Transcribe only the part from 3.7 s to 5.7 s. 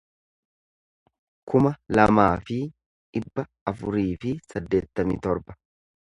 afurii fi saddeettamii torba